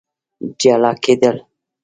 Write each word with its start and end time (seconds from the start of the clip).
جلا 0.61 0.91
کېدل 1.03 1.37